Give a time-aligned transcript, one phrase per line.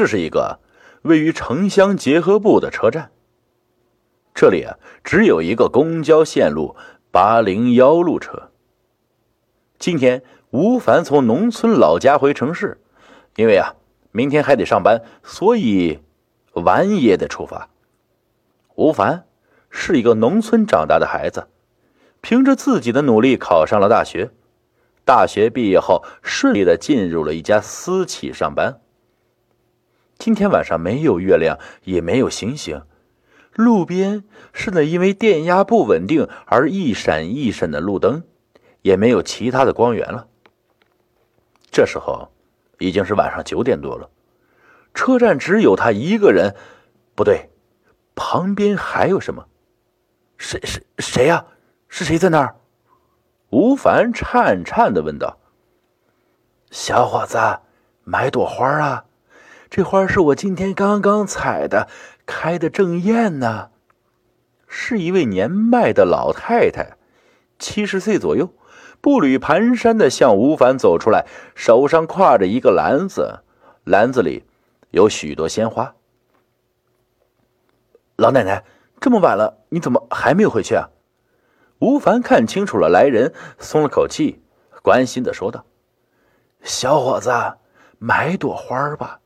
[0.00, 0.60] 这是一个
[1.02, 3.10] 位于城乡结合部的车站。
[4.32, 6.74] 这里啊，只有一个公交线路
[7.10, 8.50] 八零幺路车。
[9.78, 12.80] 今天吴凡从农村老家回城市，
[13.36, 13.74] 因为啊，
[14.10, 15.98] 明天还得上班，所以
[16.54, 17.68] 晚也得出发。
[18.76, 19.26] 吴凡
[19.68, 21.48] 是一个农村长大的孩子，
[22.22, 24.30] 凭着自己的努力考上了大学。
[25.04, 28.80] 大学毕业后，顺利的进入了一家私企上班。
[30.20, 32.82] 今天晚上没有月亮，也没有星星，
[33.54, 38.22] 路边是那因为电压不稳定而一闪一闪的路灯，
[38.82, 40.28] 也没有其他的光源了。
[41.70, 42.28] 这时候
[42.78, 44.10] 已经是晚上九点多了，
[44.92, 46.54] 车站只有他一个人，
[47.14, 47.48] 不对，
[48.14, 49.46] 旁边还有什么？
[50.36, 51.46] 谁谁谁呀？
[51.88, 52.56] 是谁在那儿？
[53.48, 55.38] 吴凡颤颤的问道
[56.70, 57.38] ：“小伙子，
[58.04, 59.06] 买朵花啊！
[59.70, 61.88] 这花是我今天刚刚采的，
[62.26, 63.70] 开的正艳呢。”
[64.66, 66.96] 是一位年迈的老太太，
[67.58, 68.52] 七十岁左右，
[69.00, 73.40] 步履蹒跚的向吴凡走出来，手上挎着一个篮子，
[73.84, 74.44] 篮子里
[74.90, 75.94] 有许多鲜花。
[78.16, 78.64] 老奶奶，
[79.00, 80.90] 这么晚了，你怎么还没有回去啊？
[81.78, 84.42] 吴凡看清楚了来人，松了口气，
[84.82, 85.64] 关心的说道
[86.62, 87.30] ：“小伙子，
[87.98, 89.19] 买朵花吧，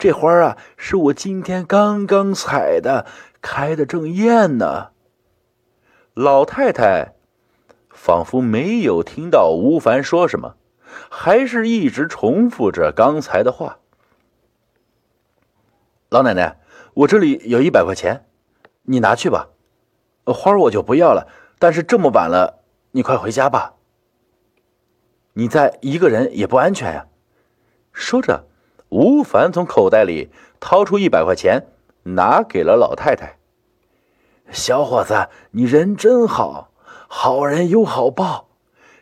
[0.00, 3.04] 这花啊是我今天刚刚采的，
[3.42, 4.92] 开的正艳呢。”
[6.16, 7.16] 老太太
[7.90, 10.56] 仿佛没有听到吴凡说什么，
[11.10, 13.80] 还是一直重复着刚才的话
[16.08, 16.58] ：“老奶奶，
[16.94, 18.24] 我这里有一百块钱，
[18.84, 19.50] 你拿去吧，
[20.24, 21.28] 花我就不要了。”
[21.60, 23.74] 但是这么晚了，你快回家吧。
[25.34, 27.06] 你再一个人也不安全呀。
[27.92, 28.46] 说着，
[28.90, 31.68] 吴凡从口袋里掏出一百块钱，
[32.02, 33.38] 拿给了老太太。
[34.50, 36.72] 小伙子，你人真好，
[37.08, 38.48] 好人有好报。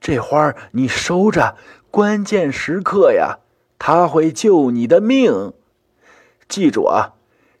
[0.00, 1.56] 这花你收着，
[1.90, 3.40] 关键时刻呀，
[3.78, 5.52] 他会救你的命。
[6.48, 7.14] 记住啊，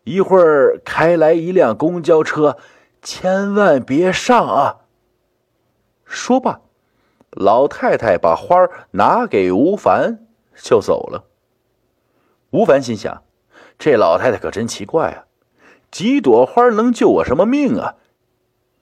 [0.04, 2.56] 一会儿开来一辆公交车，
[3.02, 4.76] 千万别上啊。
[6.04, 6.60] 说罢，
[7.30, 11.24] 老太太把花拿给吴凡，就走了。
[12.52, 13.22] 吴凡心想：
[13.78, 15.24] 这老太太可真奇怪啊，
[15.90, 17.94] 几朵花能救我什么命啊？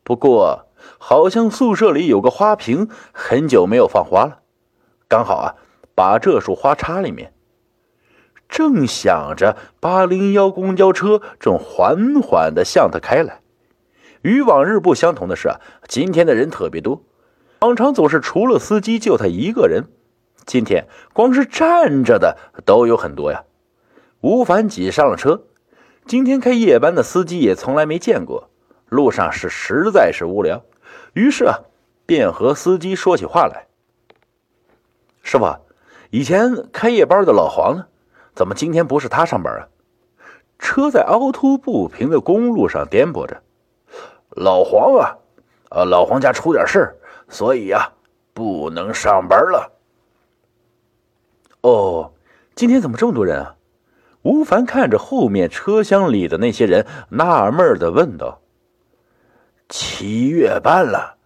[0.03, 0.67] 不过，
[0.99, 4.41] 好像宿舍里有个花瓶，很久没有放花了，
[5.07, 5.55] 刚好啊，
[5.95, 7.33] 把这束花插里面。
[8.49, 13.41] 正想着，八零幺公交车正缓缓的向他开来。
[14.23, 17.05] 与往日不相同的是啊，今天的人特别多。
[17.61, 19.85] 往常总是除了司机就他一个人，
[20.45, 23.45] 今天光是站着的都有很多呀。
[24.21, 25.45] 吴凡挤上了车，
[26.07, 28.51] 今天开夜班的司机也从来没见过，
[28.89, 30.63] 路上是实在是无聊，
[31.15, 31.61] 于是啊，
[32.05, 33.67] 便和司机说起话来
[35.23, 35.57] ：“师傅，
[36.11, 37.87] 以前开夜班的老黄呢？
[38.35, 39.69] 怎么今天不是他上班啊？”
[40.59, 43.43] 车在凹凸不平的公路上颠簸着，
[44.29, 45.17] 老黄啊，
[45.71, 46.95] 呃，老黄家出点事。
[47.31, 47.93] 所以呀，
[48.35, 49.73] 不能上班了。
[51.63, 52.13] 哦，
[52.57, 53.55] 今天怎么这么多人啊？
[54.23, 58.41] 吴凡看着后面车厢里的那些人，纳闷的问道
[59.69, 61.17] ：“七月半了，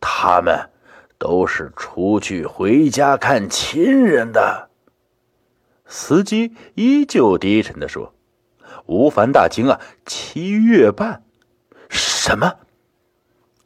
[0.00, 0.70] 他们
[1.18, 4.68] 都是出去回家看亲人的。”
[5.86, 8.12] 司机依旧低沉的说。
[8.86, 9.80] 吴凡大惊啊！
[10.06, 11.22] 七月半，
[11.90, 12.56] 什么？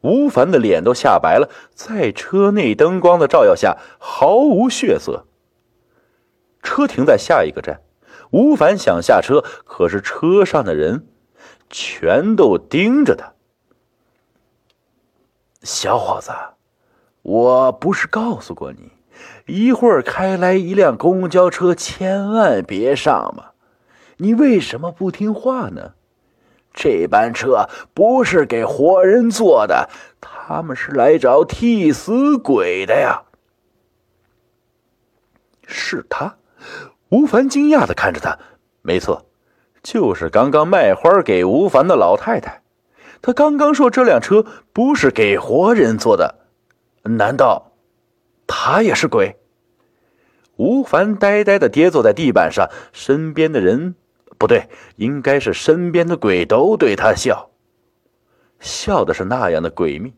[0.01, 5.25] 吴凡的脸都吓白了，在车内灯光的照耀下毫无血色。
[6.61, 7.81] 车停在下一个站，
[8.33, 11.07] 吴凡想下车，可是车上的人
[11.69, 13.33] 全都盯着他。
[15.61, 16.31] 小伙子，
[17.21, 18.91] 我不是告诉过你，
[19.45, 23.51] 一会儿开来一辆公交车，千万别上吗？
[24.17, 25.93] 你为什么不听话呢？
[26.73, 33.25] 这班车不是给活人坐的，他们是来找替死鬼的呀！
[35.67, 36.37] 是他，
[37.13, 38.39] 吴凡惊讶的看着他，
[38.81, 39.27] 没错，
[39.83, 42.63] 就是刚刚卖花给吴凡的老太太。
[43.21, 44.43] 他刚刚说这辆车
[44.73, 46.39] 不是给活人坐的，
[47.03, 47.73] 难道
[48.47, 49.35] 他也是鬼？
[50.55, 53.93] 吴凡呆呆的跌坐在地板上，身边的人。
[54.39, 57.51] 不对，应该是身边的鬼都对他笑，
[58.59, 60.15] 笑的是那样的诡秘。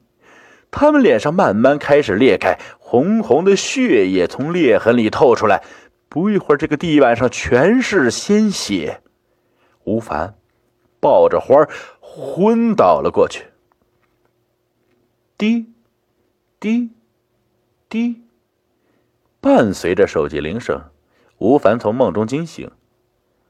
[0.72, 5.62] 他们脸上慢慢开始裂开，红红的血液从裂痕里透出来，
[6.16, 9.02] 不一会儿，这个地板上全是鲜血。
[9.84, 10.34] 吴凡
[11.02, 11.68] 抱着花
[12.00, 13.48] 昏倒了过去。
[15.38, 15.74] 滴，
[16.58, 16.90] 滴，
[17.90, 18.24] 滴，
[19.42, 20.82] 伴随着手机铃声，
[21.38, 22.72] 吴凡从梦中惊醒。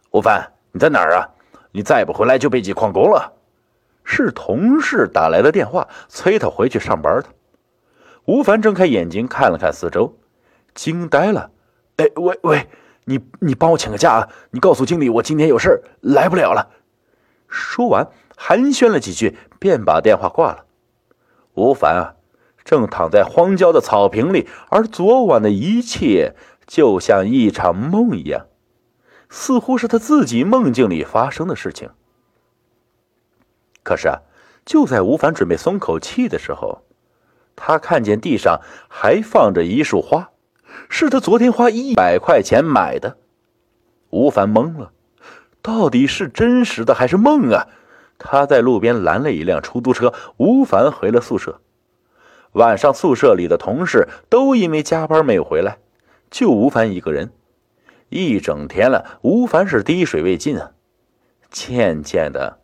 [0.09, 1.29] 吴凡，你在哪儿啊？
[1.71, 3.31] 你再不回来就被挤旷工了。
[4.03, 7.27] 是同事打来的电话，催他回去上班的。
[8.25, 10.17] 吴凡睁开眼睛看了看四周，
[10.73, 11.51] 惊呆了。
[11.97, 12.67] 哎，喂喂，
[13.05, 14.29] 你你帮我请个假啊！
[14.51, 16.71] 你告诉经理，我今天有事来不了了。
[17.47, 20.65] 说完，寒暄了几句，便把电话挂了。
[21.53, 22.15] 吴凡啊，
[22.65, 26.33] 正躺在荒郊的草坪里，而昨晚的一切
[26.67, 28.47] 就像一场梦一样，
[29.29, 31.91] 似乎是他自己梦境里发生的事情。
[33.83, 34.19] 可是啊，
[34.65, 36.81] 就在吴凡准备松口气的时候，
[37.55, 38.59] 他看见地上
[38.89, 40.31] 还放着一束花，
[40.89, 43.17] 是他昨天花一百块钱买的。
[44.09, 44.91] 吴凡懵了，
[45.61, 47.67] 到底是真实的还是梦啊？
[48.17, 51.59] 他在路边拦了一辆出租车，吴凡回了宿舍。
[52.53, 55.79] 晚上宿舍里的同事都因为加班没有回来，
[56.31, 57.31] 就吴凡一个人。
[58.07, 60.71] 一整天了，吴凡是滴水未进啊。
[61.49, 62.59] 渐渐的，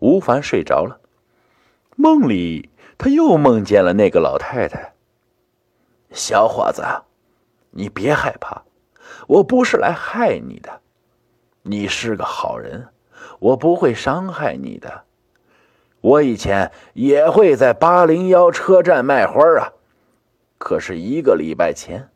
[0.00, 0.98] 吴凡睡着了。
[1.94, 4.94] 梦里，他又梦见了那个老太太。
[6.10, 6.82] 小伙子，
[7.78, 8.64] 你别害怕，
[9.28, 10.80] 我不是来害你的，
[11.62, 12.88] 你是个好人。
[13.38, 15.04] 我不会伤害你的。
[16.00, 19.70] 我以前也会在八零幺车站卖花啊，
[20.58, 22.08] 可是一个礼拜前，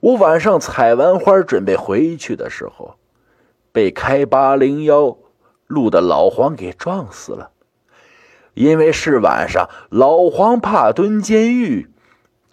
[0.00, 2.96] 我晚上采完花准备回去的时候，
[3.70, 5.16] 被开八零幺
[5.68, 7.52] 路的老黄给撞死了。
[8.54, 11.92] 因为是晚上，老黄怕蹲监狱，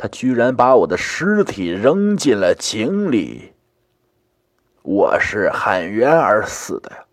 [0.03, 3.53] 他居然把我的尸体扔进了井里。
[4.81, 7.05] 我是喊冤而死的呀。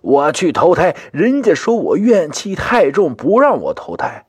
[0.00, 4.26] 我去投胎，人家说我怨气太重，不让我投胎，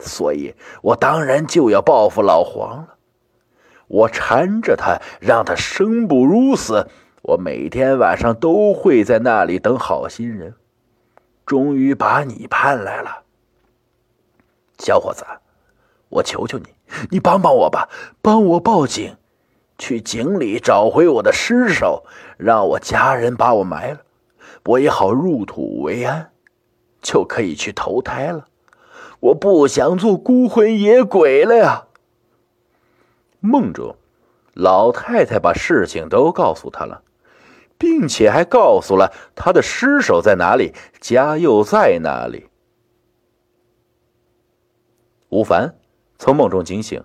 [0.00, 2.96] 所以我当然就要报复老黄了。
[3.88, 6.88] 我缠着他，让他生不如死。
[7.20, 10.54] 我每天晚上都会在那里等好心人。
[11.44, 13.24] 终于把你盼来了，
[14.78, 15.26] 小伙子，
[16.08, 16.66] 我求求你，
[17.10, 17.88] 你帮帮我吧，
[18.22, 19.16] 帮我报警，
[19.76, 22.04] 去井里找回我的尸首，
[22.36, 24.00] 让我家人把我埋了。
[24.64, 26.32] 我也好入土为安，
[27.00, 28.46] 就可以去投胎了。
[29.20, 31.86] 我不想做孤魂野鬼了呀。
[33.40, 33.96] 梦中，
[34.54, 37.02] 老太太把事情都告诉他了，
[37.78, 42.48] 并且还告诉了他的尸首在哪里，家又在哪里。
[45.28, 45.76] 吴凡
[46.18, 47.04] 从梦中惊醒，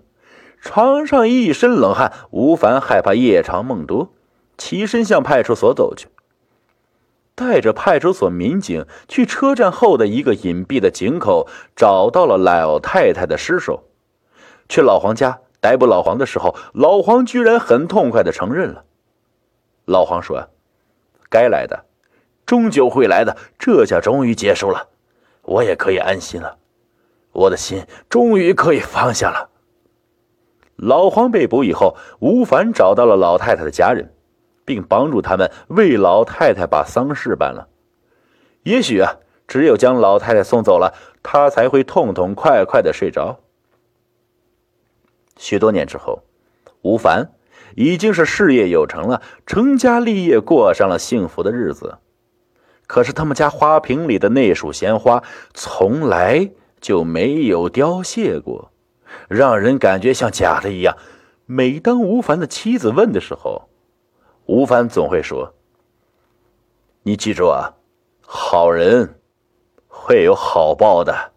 [0.60, 2.12] 床上一身冷汗。
[2.30, 4.12] 吴凡害怕夜长梦多，
[4.58, 6.08] 起身向派出所走去。
[7.36, 13.84] 带着派出所民警去车站后的一个隐蔽的井口，找到了老太太的尸首。
[14.68, 18.84] 去老黄家逮捕老黄的时候，老黄居然很痛快的承认了。
[19.84, 20.48] 老黄说
[21.28, 21.84] ：“该来的，
[22.46, 24.88] 终究会来的，这下终于结束了，
[25.42, 26.56] 我也可以安心了，
[27.34, 29.50] 我的心终于可以放下了。”
[30.76, 34.10] 老黄被捕以后，吴凡找到了老太太的家人。
[34.66, 37.68] 并帮助他们为老太太把丧事办了。
[38.62, 43.40] 也许啊，只有将老太太送走了，他才会痛痛快快的睡着。
[45.36, 46.22] 许多年之后，
[46.80, 47.32] 吴凡
[47.76, 51.98] 已经是事业有成了，成家立业，过上了幸福的日子。
[52.86, 55.22] 可是他们家花瓶里的那束鲜花
[55.52, 56.50] 从来
[56.84, 58.70] 就没有凋谢过，
[59.26, 60.94] 让人感觉像假的一样。
[61.46, 63.70] 每当吴凡的妻子问的时候，
[64.44, 65.54] 吴凡总会说
[67.04, 67.76] ：“你记住啊，
[68.20, 69.18] 好人
[69.88, 71.32] 会有好报的。”